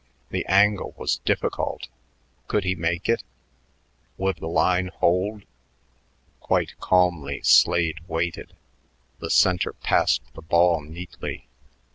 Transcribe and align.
The 0.31 0.43
angle 0.47 0.95
was 0.97 1.17
difficult. 1.25 1.87
Could 2.47 2.63
he 2.63 2.73
make 2.73 3.07
it? 3.07 3.21
Would 4.17 4.37
the 4.37 4.47
line 4.47 4.87
hold? 4.87 5.43
Quite 6.39 6.79
calmly 6.79 7.41
Slade 7.43 7.99
waited. 8.07 8.53
The 9.19 9.29
center 9.29 9.73
passed 9.73 10.23
the 10.33 10.41
ball 10.41 10.81
neatly. 10.81 11.45